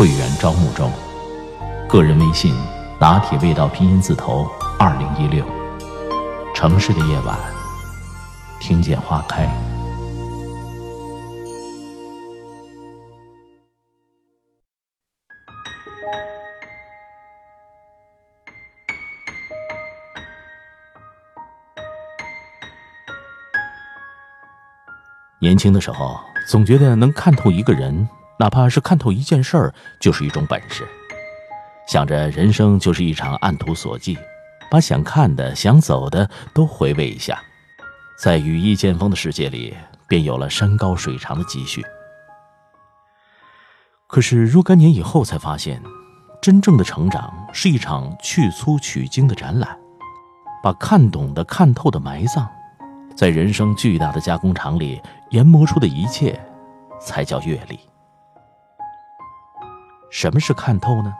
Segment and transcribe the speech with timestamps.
[0.00, 0.90] 会员招募中，
[1.86, 2.54] 个人微信
[2.98, 5.44] 拿铁味道拼音字头二零一六。
[6.54, 7.38] 城市的夜晚，
[8.58, 9.46] 听见花开。
[25.38, 28.08] 年轻的时候，总觉得能看透一个人，
[28.40, 30.88] 哪怕是看透一件事儿，就是一种本事。
[31.86, 34.16] 想着人生就是一场按图索骥，
[34.70, 37.38] 把想看的、想走的都回味一下，
[38.18, 39.76] 在羽翼渐丰的世界里，
[40.08, 41.84] 便有了山高水长的积蓄。
[44.06, 45.82] 可是若干年以后，才发现，
[46.40, 49.78] 真正的成长是一场去粗取精的展览，
[50.62, 52.48] 把看懂的、看透的埋葬。
[53.14, 56.40] 在人生巨大的加工厂里研磨出的一切，
[56.98, 57.78] 才叫阅历。
[60.10, 61.12] 什么是看透呢？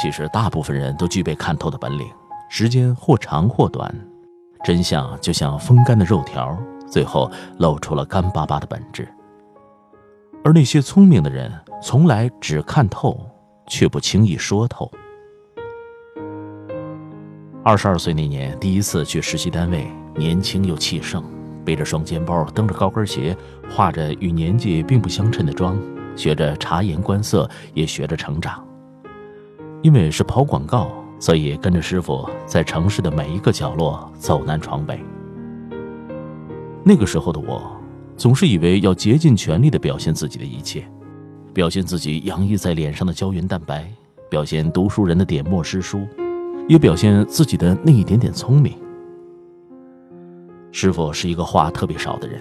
[0.00, 2.06] 其实大部分人都具备看透的本领，
[2.50, 3.92] 时间或长或短，
[4.62, 9.08] 真相就像风干的肉条，最后露出了干巴巴的本质。
[10.44, 11.50] 而那些聪明的人，
[11.82, 13.18] 从来只看透，
[13.66, 14.90] 却不轻易说透。
[17.62, 19.86] 二十二岁那年，第一次去实习单位。
[20.16, 21.24] 年轻又气盛，
[21.64, 23.36] 背着双肩包，蹬着高跟鞋，
[23.70, 25.76] 化着与年纪并不相称的妆，
[26.16, 28.64] 学着察言观色，也学着成长。
[29.82, 34.98] 因为是跑广告，所以跟着师傅在城市的每一个角落走南闯北。
[36.82, 37.62] 那个时候的我，
[38.16, 40.86] 总是以为要竭尽全力地表现自己的一切，
[41.52, 43.90] 表现自己洋溢在脸上的胶原蛋白，
[44.30, 46.06] 表现读书人的点墨诗书，
[46.68, 48.74] 也表现自己的那一点点聪明。
[50.72, 52.40] 师傅是一个话特别少的人，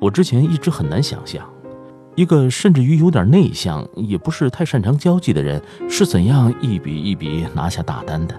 [0.00, 1.48] 我之前一直很难想象，
[2.18, 8.34] 一个甚至于有点内向，也不是太擅长交际的人是怎样一笔一笔拿下大单的。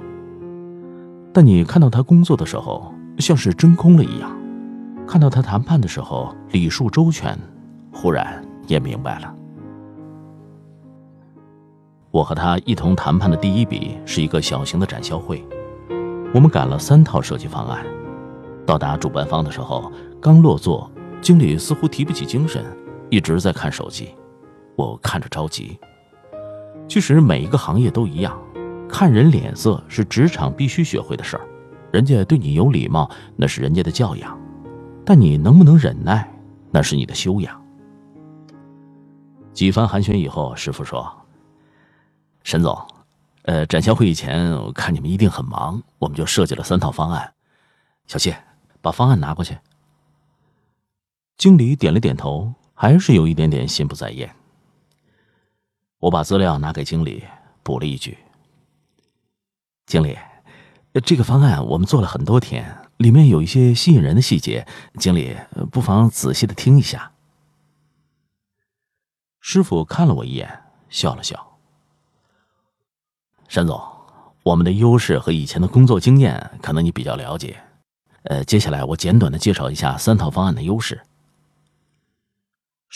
[1.33, 4.29] 但你看到他工作的时候，像是真空了一样；
[5.07, 7.39] 看到他谈判的时候，礼数周全，
[7.89, 9.33] 忽然也明白了。
[12.11, 15.41] 我和他一同谈判的第一笔是一个小型的展销会，
[16.33, 17.85] 我们赶了三套设计方案。
[18.65, 20.91] 到达主办方的时候，刚落座，
[21.21, 22.61] 经理似乎提不起精神，
[23.09, 24.13] 一直在看手机。
[24.75, 25.79] 我看着着急。
[26.87, 28.39] 其实每一个行业都一样，
[28.87, 31.47] 看人脸色是职场必须学会的事儿。
[31.91, 34.37] 人家对你有礼貌，那是人家的教养；
[35.05, 36.31] 但你能不能忍耐，
[36.71, 37.61] 那是你的修养。
[39.53, 41.11] 几番寒暄以后，师傅说
[42.43, 42.79] ：“沈总，
[43.43, 47.33] 呃，展销会以前，我看你们一定很忙，我们就设计了三套方案。
[48.07, 48.37] 小谢。”
[48.81, 49.57] 把方案拿过去。
[51.37, 54.33] 经理点了点头，还是有一点点心不在焉。
[55.97, 57.25] 我把资料拿给经理，
[57.61, 58.17] 补了一句
[59.85, 60.17] ：“经理，
[61.03, 64.65] 这个方案我们做了很多天，里面有一些吸引人的细节，
[64.97, 65.35] 经理
[65.69, 67.11] 不妨仔细的听一下。”
[69.41, 71.59] 师傅看了我一眼，笑了笑
[73.49, 73.81] ：“沈总，
[74.43, 77.61] 我们的优势和以前的工作经验，可能你比较了解。”
[78.23, 81.01] 呃，接下来我简短的介绍一下三套方案的优势。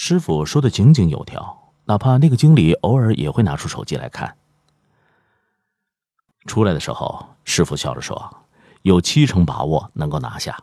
[0.06, 4.36] 师傅说的井井有条，哪怕那个经理偶尔也会拿出手机来看。
[6.46, 8.44] 出来的时候，师傅笑着说
[8.84, 10.62] ：“有七成把握能够拿下。”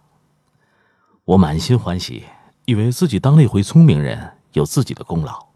[1.24, 2.26] 我满心欢喜，
[2.66, 5.46] 以为自己当了一回聪明人，有自己的功劳。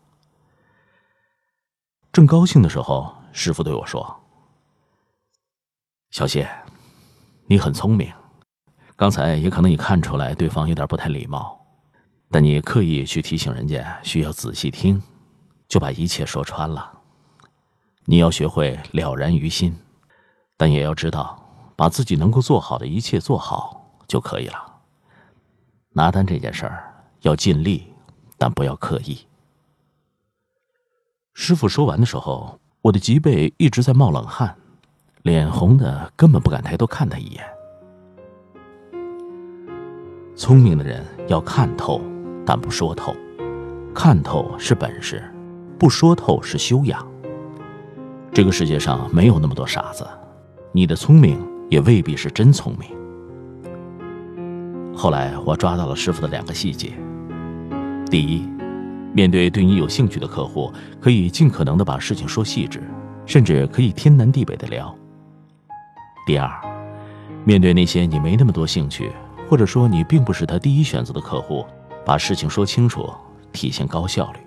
[2.10, 4.18] 正高兴的时候，师傅对我说
[6.10, 6.48] ：“小谢，
[7.48, 8.10] 你很聪明。”
[8.96, 11.63] 刚才也可能你看出来对方有点不太礼貌，
[12.34, 15.00] 但你刻意去提醒人家需要仔细听，
[15.68, 16.90] 就把一切说穿了。
[18.06, 19.72] 你要学会了然于心，
[20.56, 21.40] 但也要知道
[21.76, 24.80] 把自己能够做好的一切做好就可以了。
[25.90, 27.86] 拿单这件事儿要尽力，
[28.36, 29.16] 但不要刻意。
[31.34, 34.56] 师傅说完的时候，我的脊背一直在冒冷汗，
[35.22, 37.44] 脸红的根本不敢抬头看他一眼。
[40.34, 42.02] 聪明的人要看透，
[42.44, 43.14] 但不说透。
[43.94, 45.22] 看透是本事，
[45.78, 47.06] 不说透是修养。
[48.32, 50.04] 这个世界上没有那么多傻子，
[50.72, 51.38] 你的聪明
[51.70, 52.88] 也未必是真聪明。
[54.96, 56.92] 后来我抓到了师傅的两个细节：
[58.10, 58.48] 第一，
[59.12, 62.82] 面对对你有兴趣的客户，可以尽可能的把事情说细致，
[63.26, 64.86] 甚至可以天南地北的聊；
[66.26, 66.50] 第二，
[67.44, 69.12] 面对那些你没那么多兴趣，
[69.48, 71.64] 或者说你并不是他第一选择的客户，
[72.04, 73.08] 把事情说清楚，
[73.52, 74.38] 体现高效率。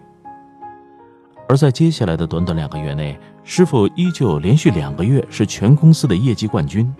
[1.49, 6.93] 而在接下来的短短两个月内，师傅依旧连续两个月是全公司的业绩冠军。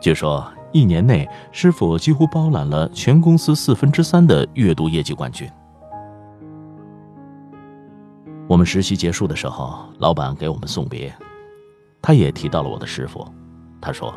[0.00, 0.46] 据说。
[0.72, 5.50] 一年内，师傅几乎包揽了全公司四分之三的月度业绩冠军。
[8.46, 11.12] 我们实习结束的时候，老板给我们送别，
[12.00, 13.26] 他也提到了我的师傅。
[13.80, 14.14] 他说：“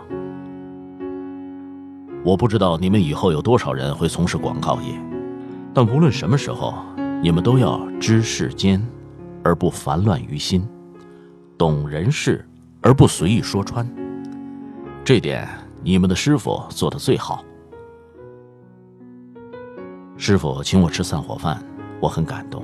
[2.24, 5.00] 我不知道你们以后有多少人会从事广告业，
[5.74, 6.74] 但无论什么时候，
[7.22, 8.82] 你们都要知世间，
[9.44, 10.62] 而不烦乱于心；
[11.58, 12.48] 懂人事，
[12.82, 13.88] 而不随意说穿。
[15.04, 15.48] 这点。”
[15.86, 17.44] 你们的师傅做的最好。
[20.16, 21.62] 师傅请我吃散伙饭，
[22.00, 22.64] 我很感动。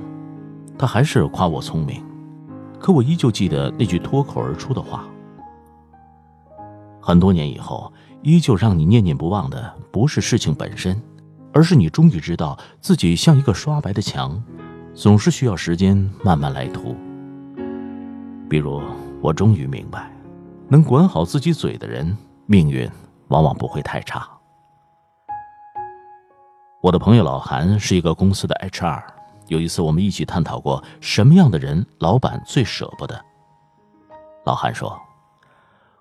[0.78, 2.02] 他还是夸我聪明，
[2.78, 5.04] 可我依旧记得那句脱口而出的话。
[6.98, 7.92] 很多年以后，
[8.22, 11.00] 依旧让你念念不忘的，不是事情本身，
[11.52, 14.42] 而是你终于知道自己像一个刷白的墙，
[14.94, 16.96] 总是需要时间慢慢来涂。
[18.48, 18.82] 比如，
[19.20, 20.10] 我终于明白，
[20.68, 22.90] 能管好自己嘴的人，命运。
[23.30, 24.28] 往往不会太差。
[26.82, 29.00] 我的朋友老韩是一个公司的 HR，
[29.46, 33.24] 有一次我们一起探讨过什么样的人老板最舍不得。
[34.44, 35.00] 老韩说，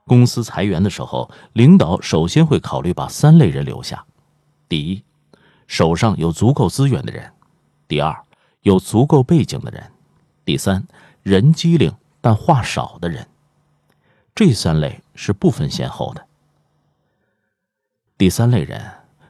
[0.09, 4.03] 公司裁员的时候，领导首先会考虑把三类人留下：
[4.67, 5.03] 第一，
[5.67, 7.31] 手上有足够资源的人；
[7.88, 8.23] 第二，
[8.63, 9.83] 有足够背景的人；
[10.44, 10.88] 第三，
[11.21, 13.27] 人机灵但话少的人。
[14.33, 16.25] 这三类是不分先后的。
[18.17, 18.81] 第三类人，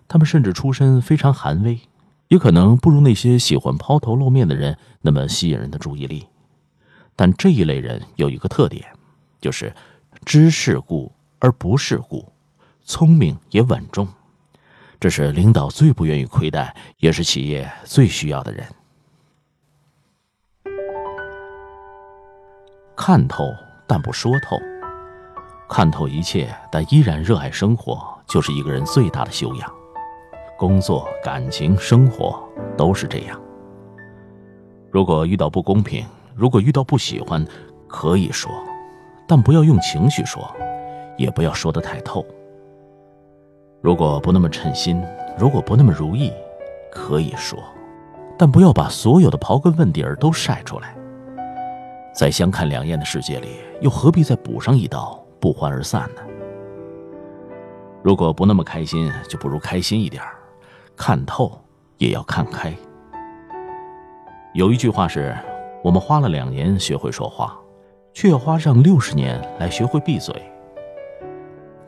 [0.08, 1.82] 他们甚至出身非常寒微，
[2.30, 6.28] 也可能不如那些喜欢抛头露面的人那么吸引人的注意力。
[7.16, 8.86] 但这一类人有一个特点，
[9.42, 9.76] 就是
[10.30, 12.24] 知世故而不世故，
[12.84, 14.08] 聪明也稳重。
[15.00, 18.64] 这是领导最不愿意亏待，也是企业最需要的人。
[22.96, 23.44] 看透
[23.88, 24.56] 但不说透，
[25.68, 28.16] 看透一切但依然热爱生活。
[28.28, 29.74] 就是一个人最大的修养，
[30.60, 32.40] 工作、感情、生活
[32.78, 33.42] 都是这样。
[34.92, 36.06] 如果遇到不公平，
[36.36, 37.44] 如果遇到不喜欢，
[37.88, 38.52] 可以说，
[39.30, 40.52] 但不要用情绪说，
[41.16, 42.26] 也不要说的太透。
[43.80, 45.06] 如果不那么称心，
[45.38, 46.34] 如果不那么如意，
[46.92, 47.60] 可以说，
[48.40, 50.96] 但不要把所有的刨根问底儿都晒出来。
[52.12, 56.22] 在相看两厌的世界里，又何必再补上一刀，不欢而散呢？
[58.02, 60.24] 如果不那么开心，就不如开心一点
[60.96, 61.52] 看透
[62.00, 62.74] 也要看开。
[64.56, 65.38] 有一句话是：
[65.84, 67.56] 我们花了两年学会说话，
[68.14, 70.36] 却要花上六十年来学会闭嘴。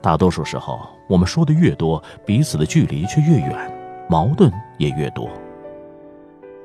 [0.01, 3.71] 大多数时候，我们说的越多，彼此的距离却越远，
[4.09, 5.29] 矛盾也越多。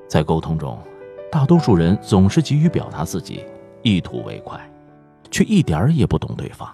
[0.08, 0.78] 在沟通中，
[1.30, 3.44] 大多数人总是急于表达自己，
[3.82, 4.58] 一吐为快，
[5.30, 6.68] 却一点儿也不懂对方。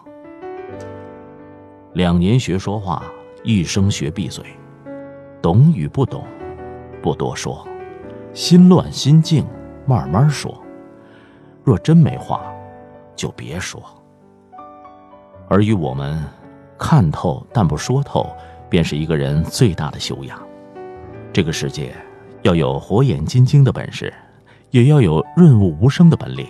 [1.94, 3.02] 两年学说话，
[3.42, 4.44] 一生学闭嘴。
[5.40, 6.24] 懂与不懂，
[7.02, 7.66] 不多说。
[8.32, 9.44] 心乱心静，
[9.84, 10.62] 慢慢说。
[11.64, 12.51] 若真没话，
[13.22, 13.80] 就别说。
[15.48, 16.20] 而与我们，
[16.76, 18.28] 看透但不说透，
[18.68, 20.36] 便是一个人最大的修养。
[21.32, 21.94] 这个世界，
[22.42, 24.12] 要有火眼金睛的本事，
[24.72, 26.48] 也要有润物无声的本领。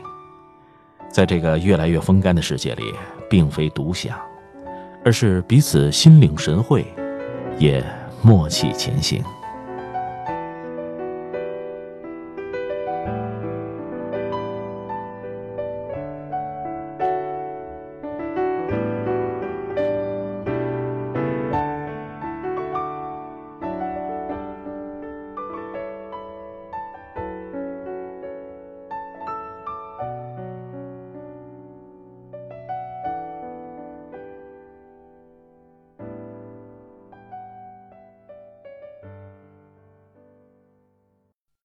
[1.10, 2.84] 在这个越来越风干的世界里，
[3.28, 4.18] 并非独享。
[5.04, 6.86] 而是彼此心领神会，
[7.58, 7.84] 也
[8.22, 9.22] 默契前行。